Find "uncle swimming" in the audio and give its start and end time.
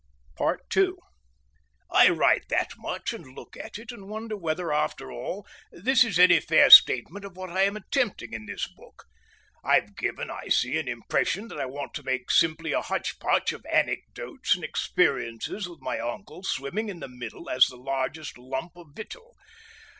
15.99-16.89